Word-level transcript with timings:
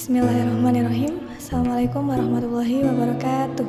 Bismillahirrahmanirrahim. 0.00 1.28
Assalamualaikum 1.36 2.08
warahmatullahi 2.08 2.88
wabarakatuh. 2.88 3.68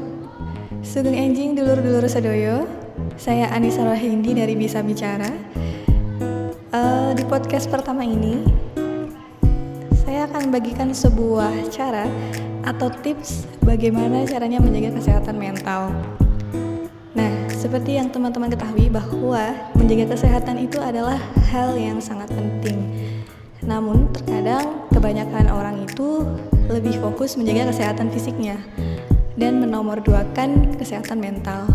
Sugeng 0.80 1.12
enjing 1.12 1.60
dulur-dulur 1.60 2.08
sedoyo. 2.08 2.72
Saya 3.20 3.52
Anissa 3.52 3.84
Rohindi 3.84 4.32
dari 4.32 4.56
Bisa 4.56 4.80
Bicara. 4.80 5.28
Uh, 6.72 7.12
Di 7.20 7.28
podcast 7.28 7.68
pertama 7.68 8.08
ini 8.08 8.48
Saya 10.08 10.24
akan 10.32 10.56
bagikan 10.56 10.96
sebuah 10.96 11.68
cara 11.68 12.08
Atau 12.64 12.88
tips 13.04 13.44
bagaimana 13.60 14.24
caranya 14.24 14.64
menjaga 14.64 15.04
kesehatan 15.04 15.36
mental. 15.36 15.92
Nah, 17.12 17.32
seperti 17.52 18.00
yang 18.00 18.08
teman-teman 18.08 18.48
ketahui 18.48 18.88
bahwa 18.88 19.52
menjaga 19.76 20.16
kesehatan 20.16 20.64
itu 20.64 20.80
adalah 20.80 21.20
hal 21.52 21.76
yang 21.76 22.00
sangat 22.00 22.32
penting 22.32 22.80
namun, 23.62 24.10
terkadang 24.10 24.90
kebanyakan 24.90 25.46
orang 25.54 25.86
itu 25.86 26.26
lebih 26.66 26.98
fokus 26.98 27.38
menjaga 27.38 27.70
kesehatan 27.70 28.10
fisiknya 28.10 28.58
dan 29.38 29.62
menomorduakan 29.62 30.78
kesehatan 30.82 31.22
mental. 31.22 31.70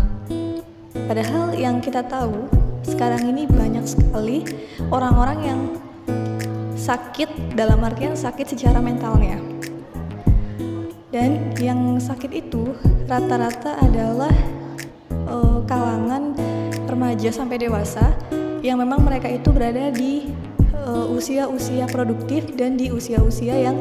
Padahal 1.07 1.55
yang 1.55 1.79
kita 1.79 2.03
tahu, 2.03 2.51
sekarang 2.83 3.31
ini 3.31 3.47
banyak 3.47 3.87
sekali 3.87 4.43
orang-orang 4.91 5.39
yang 5.43 5.61
sakit 6.75 7.55
dalam 7.55 7.83
artian 7.83 8.15
sakit 8.15 8.55
secara 8.55 8.83
mentalnya. 8.83 9.39
Dan 11.07 11.55
yang 11.55 12.03
sakit 12.03 12.31
itu 12.35 12.75
rata-rata 13.07 13.79
adalah 13.79 14.31
uh, 15.27 15.63
kalangan 15.63 16.35
remaja 16.87 17.31
sampai 17.31 17.63
dewasa 17.63 18.11
yang 18.59 18.79
memang 18.79 19.03
mereka 19.03 19.31
itu 19.31 19.49
berada 19.51 19.87
di 19.91 20.27
usia-usia 20.87 21.85
uh, 21.85 21.91
produktif 21.91 22.47
dan 22.55 22.79
di 22.79 22.89
usia-usia 22.89 23.55
yang 23.59 23.77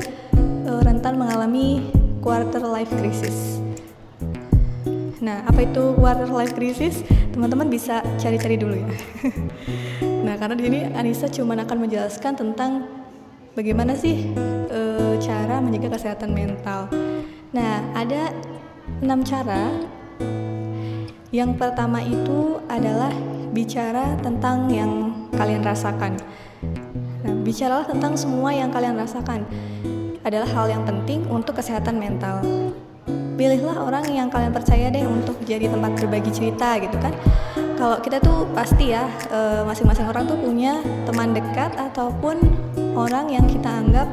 uh, 0.66 0.80
rentan 0.82 1.14
mengalami 1.14 1.82
quarter 2.20 2.62
life 2.62 2.90
crisis. 2.98 3.62
Nah, 5.22 5.42
apa 5.46 5.64
itu 5.64 5.94
quarter 5.96 6.28
life 6.28 6.54
crisis? 6.54 7.02
Teman-teman 7.32 7.70
bisa 7.70 8.02
cari-cari 8.20 8.58
dulu 8.58 8.78
ya. 8.78 8.90
nah, 10.26 10.34
karena 10.38 10.54
di 10.54 10.62
sini 10.68 10.78
Anissa 10.94 11.26
cuma 11.30 11.56
akan 11.56 11.78
menjelaskan 11.88 12.32
tentang 12.36 12.86
bagaimana 13.56 13.96
sih 13.96 14.30
uh, 14.70 15.14
cara 15.18 15.58
menjaga 15.58 15.96
kesehatan 15.96 16.30
mental. 16.36 16.92
Nah, 17.50 17.80
ada 17.96 18.30
enam 19.00 19.24
cara. 19.24 19.72
Yang 21.34 21.58
pertama 21.58 22.00
itu 22.00 22.62
adalah 22.70 23.10
bicara 23.50 24.14
tentang 24.22 24.70
yang 24.70 24.92
kalian 25.34 25.64
rasakan. 25.64 26.16
Bicaralah 27.46 27.86
tentang 27.86 28.18
semua 28.18 28.50
yang 28.50 28.74
kalian 28.74 28.98
rasakan. 28.98 29.46
Adalah 30.26 30.50
hal 30.50 30.66
yang 30.66 30.82
penting 30.82 31.22
untuk 31.30 31.54
kesehatan 31.54 31.94
mental. 31.94 32.42
Pilihlah 33.38 33.86
orang 33.86 34.02
yang 34.10 34.26
kalian 34.26 34.50
percaya 34.50 34.90
deh 34.90 35.06
untuk 35.06 35.38
jadi 35.46 35.70
tempat 35.70 35.94
berbagi 35.94 36.34
cerita 36.34 36.74
gitu 36.82 36.98
kan. 36.98 37.14
Kalau 37.78 38.02
kita 38.02 38.18
tuh 38.18 38.50
pasti 38.50 38.90
ya 38.90 39.06
eh, 39.30 39.62
masing-masing 39.62 40.10
orang 40.10 40.26
tuh 40.26 40.34
punya 40.34 40.82
teman 41.06 41.30
dekat 41.30 41.70
ataupun 41.78 42.42
orang 42.98 43.30
yang 43.30 43.46
kita 43.46 43.70
anggap 43.70 44.10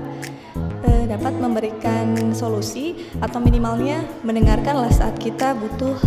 eh, 0.85 1.09
dapat 1.09 1.33
memberikan 1.33 2.37
solusi 2.37 2.93
atau 3.17 3.41
minimalnya 3.41 4.05
mendengarkan 4.21 4.77
lah 4.77 4.93
saat 4.93 5.17
kita 5.17 5.57
butuh 5.57 5.97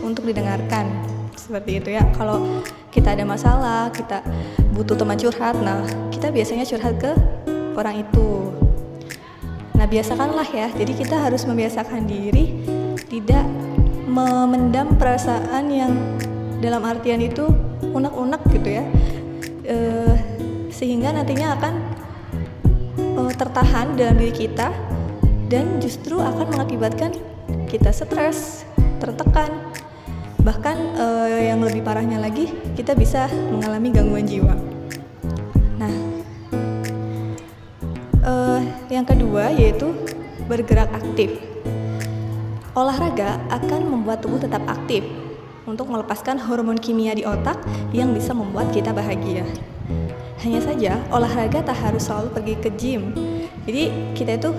untuk 0.00 0.24
didengarkan 0.24 1.11
seperti 1.36 1.80
itu 1.82 1.88
ya. 1.94 2.04
Kalau 2.16 2.62
kita 2.92 3.16
ada 3.16 3.24
masalah 3.24 3.88
kita 3.92 4.20
butuh 4.76 4.96
teman 4.96 5.16
curhat 5.16 5.56
nah 5.60 5.80
kita 6.12 6.28
biasanya 6.28 6.64
curhat 6.68 6.94
ke 7.00 7.12
orang 7.76 8.04
itu. 8.04 8.52
Nah 9.76 9.86
biasakanlah 9.88 10.48
ya. 10.52 10.68
Jadi 10.72 10.92
kita 10.94 11.16
harus 11.18 11.42
membiasakan 11.48 12.04
diri 12.04 12.62
tidak 13.08 13.44
memendam 14.08 14.96
perasaan 15.00 15.72
yang 15.72 15.92
dalam 16.60 16.84
artian 16.84 17.18
itu 17.24 17.48
unek-unek 17.92 18.42
gitu 18.52 18.68
ya. 18.80 18.84
E, 19.62 19.76
sehingga 20.68 21.16
nantinya 21.16 21.56
akan 21.56 21.74
e, 22.98 23.20
tertahan 23.34 23.96
dalam 23.96 24.20
diri 24.20 24.34
kita 24.46 24.68
dan 25.48 25.80
justru 25.80 26.20
akan 26.20 26.48
mengakibatkan 26.48 27.12
kita 27.68 27.92
stres 27.92 28.68
tertekan 29.00 29.71
Bahkan 30.42 30.76
uh, 30.98 31.38
yang 31.38 31.62
lebih 31.62 31.86
parahnya 31.86 32.18
lagi, 32.18 32.50
kita 32.74 32.98
bisa 32.98 33.30
mengalami 33.30 33.94
gangguan 33.94 34.26
jiwa. 34.26 34.58
Nah, 35.78 35.94
uh, 38.26 38.60
yang 38.90 39.06
kedua 39.06 39.54
yaitu 39.54 39.94
bergerak 40.50 40.90
aktif. 40.90 41.38
Olahraga 42.74 43.38
akan 43.54 43.86
membuat 43.86 44.18
tubuh 44.18 44.42
tetap 44.42 44.66
aktif 44.66 45.06
untuk 45.62 45.86
melepaskan 45.86 46.42
hormon 46.42 46.74
kimia 46.74 47.14
di 47.14 47.22
otak 47.22 47.62
yang 47.94 48.10
bisa 48.10 48.34
membuat 48.34 48.74
kita 48.74 48.90
bahagia. 48.90 49.46
Hanya 50.42 50.58
saja, 50.58 50.98
olahraga 51.14 51.62
tak 51.62 51.78
harus 51.78 52.02
selalu 52.10 52.28
pergi 52.34 52.54
ke 52.58 52.70
gym. 52.74 53.14
Jadi 53.62 54.10
kita 54.18 54.42
itu 54.42 54.50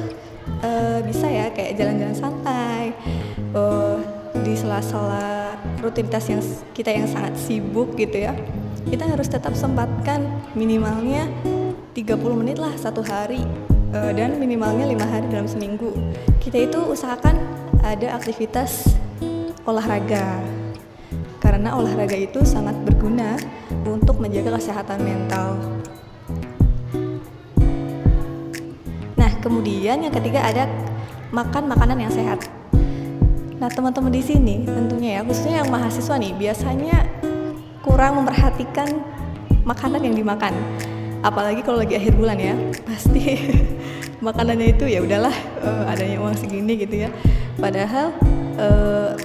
uh, 0.63 1.03
bisa 1.03 1.27
ya 1.27 1.51
kayak 1.51 1.75
jalan-jalan 1.75 2.15
santai, 2.15 2.95
uh, 3.51 3.99
di 4.47 4.55
sela-sela 4.55 5.42
rutinitas 5.83 6.31
yang 6.31 6.39
kita 6.71 6.89
yang 6.95 7.05
sangat 7.05 7.35
sibuk 7.35 7.93
gitu 7.99 8.23
ya 8.23 8.33
kita 8.87 9.07
harus 9.07 9.27
tetap 9.31 9.55
sempatkan 9.55 10.27
minimalnya 10.55 11.27
30 11.95 12.39
menit 12.39 12.57
lah 12.59 12.73
satu 12.75 13.05
hari 13.05 13.45
uh, 13.95 14.11
dan 14.11 14.35
minimalnya 14.41 14.89
lima 14.89 15.05
hari 15.07 15.29
dalam 15.29 15.47
seminggu. 15.47 15.93
Kita 16.41 16.57
itu 16.59 16.79
usahakan 16.81 17.37
ada 17.85 18.17
aktivitas 18.17 18.97
olahraga 19.63 20.41
karena 21.39 21.75
olahraga 21.75 22.15
itu 22.15 22.43
sangat 22.43 22.75
berguna 22.83 23.39
untuk 23.87 24.19
menjaga 24.19 24.59
kesehatan 24.59 24.99
mental. 25.03 25.59
Nah 29.15 29.31
kemudian 29.39 30.03
yang 30.03 30.13
ketiga 30.13 30.43
ada 30.43 30.67
makan 31.31 31.71
makanan 31.71 31.97
yang 32.03 32.11
sehat 32.11 32.45
Nah, 33.63 33.71
teman-teman 33.71 34.11
di 34.11 34.19
sini 34.19 34.67
tentunya 34.67 35.15
ya, 35.15 35.21
khususnya 35.23 35.63
yang 35.63 35.71
mahasiswa 35.71 36.19
nih, 36.19 36.35
biasanya 36.35 37.07
kurang 37.79 38.19
memperhatikan 38.19 38.91
makanan 39.63 40.03
yang 40.03 40.19
dimakan. 40.19 40.51
Apalagi 41.23 41.63
kalau 41.63 41.79
lagi 41.79 41.95
akhir 41.95 42.11
bulan 42.19 42.35
ya, 42.43 42.59
pasti 42.91 43.39
makanannya 44.19 44.75
itu 44.75 44.83
ya 44.91 44.99
udahlah 44.99 45.31
uh, 45.63 45.87
adanya 45.87 46.19
uang 46.19 46.35
segini 46.35 46.75
gitu 46.75 47.07
ya. 47.07 47.09
Padahal 47.55 48.11
uh, 48.59 49.15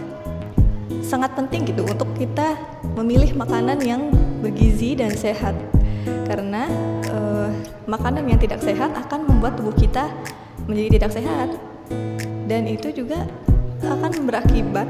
sangat 1.03 1.34
penting 1.34 1.75
gitu 1.75 1.82
untuk 1.82 2.06
kita 2.15 2.55
memilih 2.94 3.34
makanan 3.34 3.82
yang 3.82 4.06
bergizi 4.38 4.94
dan 4.94 5.19
sehat. 5.19 5.59
Karena 6.31 6.70
uh, 7.10 7.50
makanan 7.91 8.31
yang 8.31 8.38
tidak 8.38 8.62
sehat 8.62 8.94
akan 8.94 9.26
membuat 9.26 9.59
tubuh 9.59 9.75
kita 9.75 10.06
menjadi 10.70 11.03
tidak 11.03 11.10
sehat. 11.19 11.59
Dan 12.47 12.70
itu 12.70 12.94
juga 12.94 13.26
akan 13.87 14.27
berakibat 14.27 14.89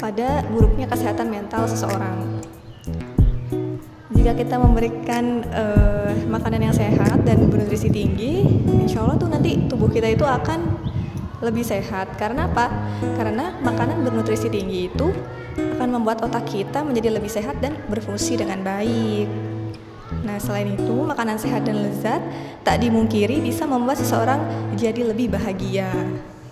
pada 0.00 0.42
buruknya 0.48 0.88
kesehatan 0.88 1.28
mental 1.28 1.68
seseorang. 1.68 2.40
Jika 4.12 4.38
kita 4.38 4.56
memberikan 4.60 5.42
uh, 5.50 6.14
makanan 6.30 6.70
yang 6.70 6.74
sehat 6.74 7.26
dan 7.26 7.50
bernutrisi 7.50 7.90
tinggi, 7.90 8.46
insya 8.86 9.02
Allah 9.02 9.18
tuh 9.18 9.26
nanti 9.26 9.66
tubuh 9.66 9.90
kita 9.90 10.06
itu 10.06 10.22
akan 10.22 10.62
lebih 11.42 11.66
sehat. 11.66 12.14
Karena 12.16 12.46
apa? 12.46 12.70
Karena 13.18 13.58
makanan 13.60 14.06
bernutrisi 14.06 14.46
tinggi 14.46 14.86
itu 14.86 15.10
akan 15.58 15.88
membuat 15.98 16.22
otak 16.22 16.46
kita 16.48 16.86
menjadi 16.86 17.18
lebih 17.18 17.28
sehat 17.28 17.58
dan 17.58 17.74
berfungsi 17.90 18.38
dengan 18.38 18.62
baik. 18.62 19.26
Nah, 20.22 20.38
selain 20.38 20.70
itu, 20.78 21.02
makanan 21.02 21.40
sehat 21.40 21.66
dan 21.66 21.82
lezat 21.82 22.22
tak 22.62 22.78
dimungkiri 22.78 23.42
bisa 23.42 23.66
membuat 23.66 23.98
seseorang 23.98 24.38
jadi 24.78 25.02
lebih 25.02 25.34
bahagia. 25.34 25.90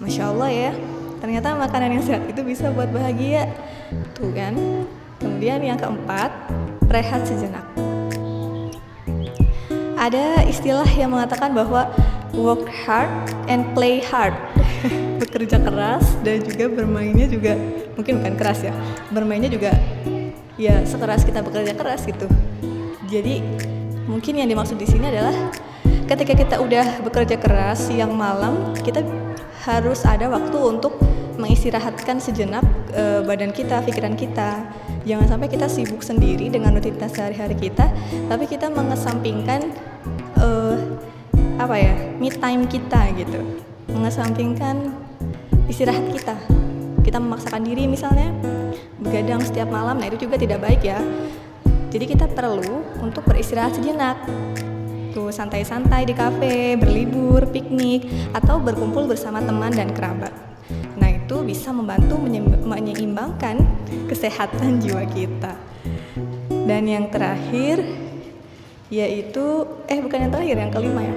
Masya 0.02 0.32
Allah 0.32 0.50
ya 0.50 0.72
ternyata 1.20 1.55
makanan 1.55 2.00
yang 2.00 2.05
sehat 2.05 2.25
itu 2.26 2.40
bisa 2.43 2.72
buat 2.72 2.88
bahagia. 2.90 3.46
Tuh 4.17 4.32
kan? 4.32 4.56
Kemudian 5.20 5.61
yang 5.61 5.76
keempat 5.76 6.32
rehat 6.88 7.22
sejenak. 7.28 7.62
Ada 10.00 10.49
istilah 10.49 10.88
yang 10.96 11.12
mengatakan 11.12 11.52
bahwa 11.52 11.93
work 12.32 12.64
hard 12.88 13.12
and 13.52 13.69
play 13.76 14.00
hard. 14.00 14.32
Bekerja 15.20 15.61
keras 15.61 16.17
dan 16.25 16.40
juga 16.40 16.72
bermainnya 16.72 17.28
juga 17.28 17.52
mungkin 18.00 18.25
bukan 18.25 18.34
keras 18.40 18.64
ya 18.64 18.73
bermainnya 19.12 19.52
juga 19.52 19.76
ya 20.56 20.81
sekeras 20.88 21.20
kita 21.28 21.44
bekerja 21.44 21.76
keras 21.76 22.08
gitu. 22.08 22.25
Jadi 23.12 23.44
mungkin 24.08 24.40
yang 24.40 24.49
dimaksud 24.49 24.81
di 24.81 24.88
sini 24.88 25.12
adalah 25.12 25.37
ketika 26.10 26.34
kita 26.34 26.56
udah 26.58 27.06
bekerja 27.06 27.38
keras 27.38 27.86
siang 27.86 28.10
malam 28.18 28.74
kita 28.82 29.06
harus 29.62 30.02
ada 30.02 30.26
waktu 30.26 30.58
untuk 30.58 30.98
mengistirahatkan 31.38 32.18
sejenak 32.20 32.66
e, 32.92 33.24
badan 33.24 33.54
kita, 33.54 33.80
pikiran 33.80 34.12
kita. 34.18 34.60
Jangan 35.08 35.36
sampai 35.36 35.48
kita 35.48 35.70
sibuk 35.70 36.04
sendiri 36.04 36.52
dengan 36.52 36.76
rutinitas 36.76 37.16
sehari-hari 37.16 37.56
kita, 37.56 37.88
tapi 38.28 38.44
kita 38.44 38.68
mengesampingkan 38.68 39.72
e, 40.36 40.48
apa 41.56 41.76
ya, 41.78 41.94
me 42.18 42.28
time 42.28 42.68
kita 42.68 43.14
gitu. 43.16 43.40
mengesampingkan 43.90 44.92
istirahat 45.66 46.06
kita 46.14 46.34
kita 47.02 47.18
memaksakan 47.18 47.66
diri 47.66 47.90
misalnya 47.90 48.30
begadang 49.02 49.42
setiap 49.42 49.66
malam 49.66 49.98
nah 49.98 50.06
itu 50.06 50.30
juga 50.30 50.38
tidak 50.38 50.62
baik 50.62 50.82
ya 50.86 51.02
jadi 51.90 52.06
kita 52.06 52.26
perlu 52.30 52.86
untuk 53.02 53.26
beristirahat 53.26 53.74
sejenak 53.74 54.14
santai-santai 55.32 56.06
di 56.06 56.14
kafe 56.14 56.76
berlibur 56.76 57.46
piknik 57.48 58.06
atau 58.34 58.58
berkumpul 58.58 59.06
bersama 59.06 59.40
teman 59.42 59.72
dan 59.72 59.90
kerabat. 59.94 60.34
Nah 60.98 61.10
itu 61.10 61.42
bisa 61.46 61.70
membantu 61.70 62.18
menyeimbangkan 62.66 63.62
kesehatan 64.10 64.78
jiwa 64.82 65.06
kita. 65.10 65.54
Dan 66.50 66.86
yang 66.86 67.10
terakhir 67.10 67.82
yaitu 68.90 69.64
eh 69.86 70.02
bukan 70.02 70.28
yang 70.28 70.32
terakhir 70.34 70.56
yang 70.58 70.72
kelima 70.74 71.00
ya. 71.06 71.16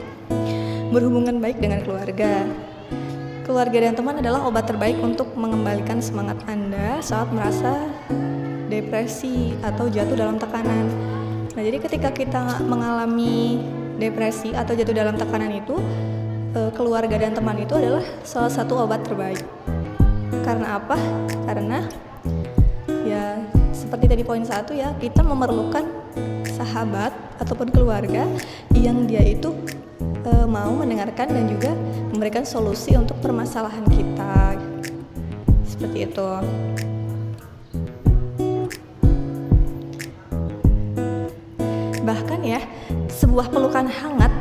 Berhubungan 0.94 1.42
baik 1.42 1.57
dengan 1.57 1.81
keluarga. 1.81 2.45
Keluarga 3.44 3.77
dan 3.89 3.94
teman 3.98 4.15
adalah 4.24 4.48
obat 4.48 4.71
terbaik 4.71 4.95
untuk 5.04 5.36
mengembalikan 5.36 6.00
semangat 6.00 6.39
Anda 6.48 7.04
saat 7.04 7.27
merasa 7.33 7.75
depresi 8.71 9.51
atau 9.60 9.92
jatuh 9.92 10.15
dalam 10.15 10.39
tekanan. 10.39 10.88
Nah, 11.54 11.62
jadi 11.62 11.77
ketika 11.77 12.10
kita 12.10 12.63
mengalami 12.65 13.62
depresi 13.98 14.56
atau 14.56 14.74
jatuh 14.74 14.95
dalam 14.95 15.16
tekanan 15.18 15.51
itu, 15.54 15.75
eh, 16.57 16.72
keluarga 16.74 17.16
dan 17.18 17.34
teman 17.34 17.57
itu 17.62 17.74
adalah 17.78 18.04
salah 18.25 18.51
satu 18.51 18.84
obat 18.84 19.06
terbaik. 19.06 19.42
Karena 20.44 20.81
apa? 20.81 20.98
Karena 21.48 21.88
ya 23.04 23.40
seperti 23.72 24.06
tadi 24.12 24.24
poin 24.25 24.44
satu 24.44 24.75
ya, 24.75 24.92
kita 25.00 25.24
memerlukan 25.24 25.86
sahabat 26.54 27.12
ataupun 27.42 27.74
keluarga 27.74 28.24
yang 28.78 29.10
dia 29.10 29.19
itu 29.25 29.51
e, 30.24 30.31
mau 30.46 30.72
mendengarkan 30.72 31.28
dan 31.28 31.46
juga 31.50 31.72
memberikan 32.13 32.46
solusi 32.46 32.96
untuk 32.96 33.18
permasalahan 33.19 33.84
kita 33.89 34.56
seperti 35.66 36.07
itu 36.07 36.30
bahkan 42.04 42.39
ya 42.44 42.62
sebuah 43.24 43.48
pelukan 43.56 43.88
hangat 43.88 44.36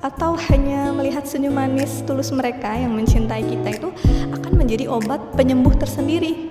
atau 0.00 0.32
hanya 0.48 0.88
melihat 0.96 1.28
senyum 1.28 1.52
manis 1.52 2.00
tulus 2.08 2.32
mereka 2.32 2.72
yang 2.72 2.96
mencintai 2.96 3.44
kita 3.44 3.68
itu 3.68 3.88
akan 4.32 4.52
menjadi 4.56 4.88
obat 4.88 5.20
penyembuh 5.36 5.76
tersendiri 5.76 6.48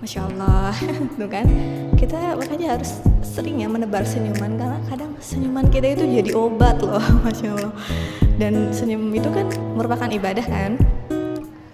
Masya 0.00 0.22
Allah, 0.32 0.70
tuh 1.18 1.26
kan? 1.26 1.44
Kita 1.98 2.38
makanya 2.38 2.78
harus 2.78 3.02
sering 3.26 3.58
ya 3.58 3.66
menebar 3.66 4.06
senyuman 4.06 4.54
karena 4.54 4.78
kadang 4.86 5.10
senyuman 5.18 5.66
kita 5.66 5.98
itu 5.98 6.06
jadi 6.06 6.30
obat 6.30 6.78
loh, 6.78 7.02
Masya 7.26 7.58
Allah. 7.58 7.74
Dan 8.38 8.70
senyum 8.70 9.10
itu 9.10 9.26
kan 9.34 9.50
merupakan 9.74 10.06
ibadah 10.06 10.46
kan? 10.46 10.78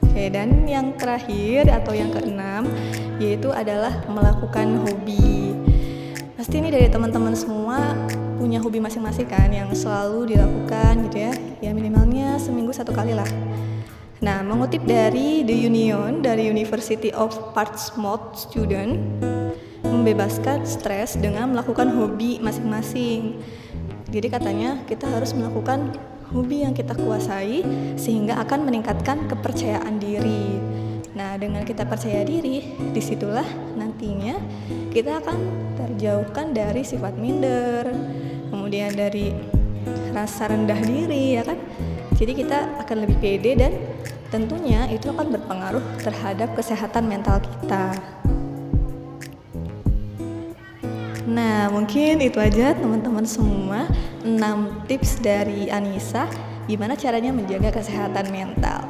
Oke, 0.09 0.33
dan 0.33 0.65
yang 0.65 0.97
terakhir 0.97 1.69
atau 1.77 1.93
yang 1.93 2.09
keenam 2.09 2.65
yaitu 3.21 3.53
adalah 3.53 4.01
melakukan 4.09 4.81
hobi. 4.81 5.53
Pasti 6.33 6.57
ini 6.57 6.73
dari 6.73 6.89
teman-teman 6.89 7.37
semua 7.37 7.93
punya 8.43 8.59
hobi 8.59 8.83
masing-masing 8.83 9.31
kan 9.31 9.55
yang 9.55 9.71
selalu 9.71 10.35
dilakukan 10.35 11.07
gitu 11.07 11.31
ya. 11.31 11.33
Ya 11.63 11.71
minimalnya 11.71 12.43
seminggu 12.43 12.75
satu 12.75 12.91
kali 12.91 13.15
lah 13.15 13.31
Nah, 14.23 14.39
mengutip 14.47 14.87
dari 14.87 15.43
The 15.43 15.67
Union 15.67 16.23
dari 16.23 16.47
University 16.47 17.11
of 17.11 17.35
Portsmouth 17.59 18.39
student 18.39 19.03
membebaskan 19.83 20.63
stres 20.63 21.19
dengan 21.19 21.51
melakukan 21.51 21.91
hobi 21.91 22.39
masing-masing. 22.39 23.43
Jadi 24.15 24.31
katanya 24.31 24.79
kita 24.87 25.11
harus 25.11 25.35
melakukan 25.35 25.99
hobi 26.31 26.63
yang 26.63 26.71
kita 26.71 26.95
kuasai 26.95 27.67
sehingga 27.99 28.39
akan 28.47 28.63
meningkatkan 28.63 29.27
kepercayaan 29.27 29.99
diri. 29.99 30.55
Nah, 31.19 31.35
dengan 31.35 31.67
kita 31.67 31.83
percaya 31.83 32.23
diri, 32.23 32.79
di 32.79 33.03
situlah 33.03 33.75
nantinya 33.75 34.39
kita 34.95 35.19
akan 35.19 35.39
terjauhkan 35.83 36.55
dari 36.55 36.87
sifat 36.87 37.19
minder, 37.19 37.91
kemudian 38.73 38.97
dari 38.97 39.37
rasa 40.17 40.49
rendah 40.49 40.81
diri, 40.81 41.37
ya 41.37 41.45
kan? 41.45 41.61
Jadi 42.17 42.41
kita 42.41 42.81
akan 42.81 43.05
lebih 43.05 43.21
pede 43.21 43.53
dan 43.53 43.77
tentunya 44.33 44.89
itu 44.89 45.13
akan 45.13 45.29
berpengaruh 45.29 45.85
terhadap 46.01 46.57
kesehatan 46.57 47.05
mental 47.05 47.37
kita. 47.45 47.93
Nah, 51.29 51.69
mungkin 51.69 52.25
itu 52.25 52.41
aja 52.41 52.73
teman-teman 52.73 53.29
semua 53.29 53.93
6 54.25 54.41
tips 54.89 55.21
dari 55.21 55.69
Anissa 55.69 56.25
gimana 56.65 56.97
caranya 56.97 57.29
menjaga 57.29 57.77
kesehatan 57.77 58.33
mental. 58.33 58.89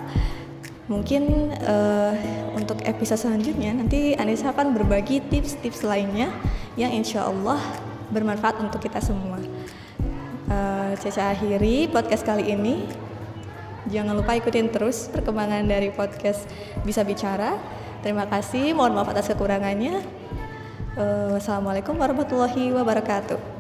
Mungkin 0.87 1.51
uh, 1.59 2.15
untuk 2.55 2.79
episode 2.87 3.19
selanjutnya 3.19 3.75
nanti 3.75 4.15
Anissa 4.15 4.55
akan 4.55 4.79
berbagi 4.79 5.19
tips-tips 5.27 5.83
lainnya 5.83 6.31
yang 6.79 6.95
insya 6.95 7.27
Allah 7.27 7.59
bermanfaat 8.15 8.63
untuk 8.63 8.79
kita 8.79 9.03
semua. 9.03 9.42
Caca 10.97 11.33
akhiri 11.33 11.89
podcast 11.89 12.25
kali 12.25 12.53
ini 12.53 12.85
Jangan 13.91 14.15
lupa 14.15 14.39
ikutin 14.39 14.71
terus 14.71 15.11
perkembangan 15.11 15.67
dari 15.67 15.91
podcast 15.91 16.47
Bisa 16.87 17.03
Bicara. 17.03 17.59
Terima 18.03 18.31
kasih, 18.31 18.75
mohon 18.79 18.95
maaf 18.95 19.11
atas 19.11 19.31
kekurangannya. 19.35 20.03
Uh, 20.95 21.35
Wassalamualaikum 21.35 21.99
warahmatullahi 21.99 22.71
wabarakatuh. 22.71 23.52